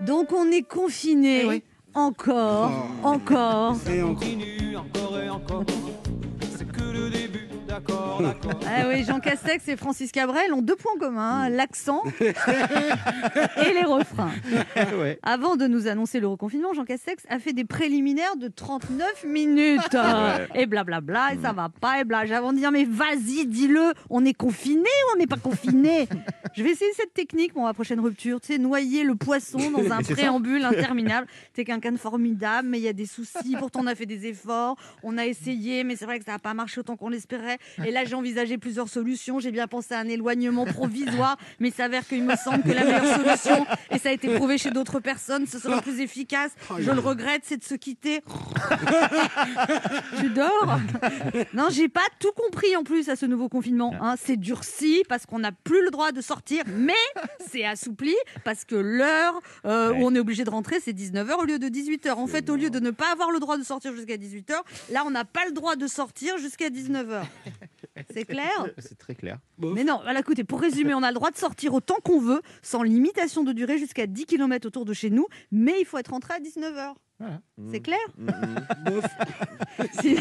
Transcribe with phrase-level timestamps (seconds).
[0.00, 1.42] Donc on est confiné.
[1.42, 1.62] Eh oui.
[1.94, 2.70] Encore,
[3.04, 3.06] Oh.
[3.06, 3.76] encore.
[3.88, 4.18] Et encore.
[4.18, 5.64] Continue encore et encore.
[6.56, 7.23] C'est que le.
[8.66, 13.84] Ah oui, Jean Castex et Francis Cabrel ont deux points communs, hein, l'accent et les
[13.84, 14.32] refrains.
[14.94, 15.18] Ouais.
[15.22, 19.96] Avant de nous annoncer le reconfinement, Jean Castex a fait des préliminaires de 39 minutes.
[20.54, 22.20] Et blablabla, et ça va pas, et bla.
[22.20, 26.08] Avant de dire, mais vas-y, dis-le, on est confiné ou on n'est pas confiné?
[26.54, 28.40] Je vais essayer cette technique pour ma prochaine rupture.
[28.40, 31.26] Tu sais, noyer le poisson dans un préambule interminable.
[31.54, 33.56] T'es quelqu'un de formidable, mais il y a des soucis.
[33.58, 36.38] Pourtant, on a fait des efforts, on a essayé, mais c'est vrai que ça n'a
[36.38, 37.58] pas marché autant qu'on l'espérait.
[37.84, 39.38] Et là, j'ai envisagé plusieurs solutions.
[39.40, 42.84] J'ai bien pensé à un éloignement provisoire, mais il s'avère qu'il me semble que la
[42.84, 46.52] meilleure solution, et ça a été prouvé chez d'autres personnes, ce sera plus efficace.
[46.78, 48.22] Je le regrette, c'est de se quitter.
[50.20, 50.78] tu dors?
[51.52, 53.94] Non, j'ai pas tout compris en plus à ce nouveau confinement.
[54.00, 54.14] hein.
[54.22, 56.92] C'est durci parce qu'on n'a plus le droit de sortir, mais
[57.50, 61.44] c'est assoupli parce que l'heure euh, où on est obligé de rentrer, c'est 19h au
[61.44, 62.12] lieu de 18h.
[62.12, 64.54] En fait, au lieu de ne pas avoir le droit de sortir jusqu'à 18h,
[64.90, 67.22] là, on n'a pas le droit de sortir jusqu'à 19h.
[68.12, 69.38] C'est clair C'est très clair.
[69.58, 72.42] mais non, voilà, écoutez, pour résumer, on a le droit de sortir autant qu'on veut,
[72.62, 76.08] sans limitation de durée jusqu'à 10 km autour de chez nous, mais il faut être
[76.10, 76.94] rentré à 19h.
[77.20, 77.40] Voilà.
[77.70, 77.98] C'est clair
[78.86, 79.04] Bof.
[80.00, 80.16] Si-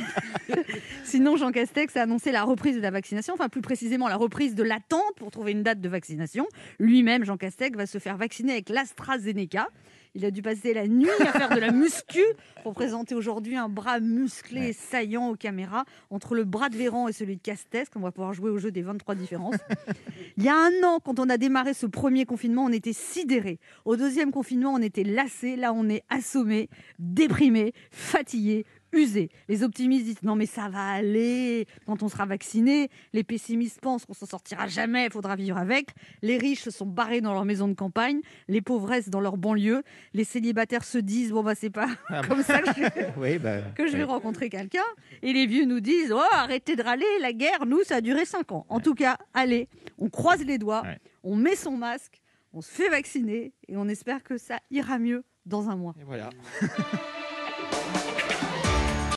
[1.03, 4.53] Sinon, Jean Castex a annoncé la reprise de la vaccination, enfin plus précisément la reprise
[4.55, 6.47] de l'attente pour trouver une date de vaccination.
[6.79, 9.67] Lui-même, Jean Castex, va se faire vacciner avec l'AstraZeneca.
[10.15, 12.21] Il a dû passer la nuit à faire de la muscu
[12.61, 17.07] pour présenter aujourd'hui un bras musclé et saillant aux caméras entre le bras de Véran
[17.07, 19.55] et celui de Castex, qu'on va pouvoir jouer au jeu des 23 différences.
[20.37, 23.59] Il y a un an, quand on a démarré ce premier confinement, on était sidérés.
[23.85, 25.55] Au deuxième confinement, on était lassés.
[25.55, 26.69] Là, on est assommés,
[26.99, 29.29] déprimés, fatigués, usés.
[29.49, 32.89] Les optimistes disent non, mais ça va aller quand on sera vacciné.
[33.13, 35.89] Les pessimistes pensent qu'on s'en sortira jamais, il faudra vivre avec.
[36.21, 39.37] Les riches se sont barrés dans leur maison de campagne, les pauvres restent dans leur
[39.37, 39.83] banlieue.
[40.13, 42.27] Les célibataires se disent bon, bah, c'est pas Ah bah.
[42.29, 42.81] comme ça que je,
[43.19, 44.83] Oui, bah, que je vais rencontrer quelqu'un.
[45.21, 48.25] Et les vieux nous disent Oh, arrêtez de râler, la guerre, nous, ça a duré
[48.25, 48.65] 5 ans.
[48.69, 49.67] En tout cas, allez,
[49.97, 50.99] on croise les doigts, Ouais.
[51.23, 52.21] on met son masque,
[52.53, 55.95] on se fait vacciner et on espère que ça ira mieux dans un mois.
[55.99, 56.29] Et voilà.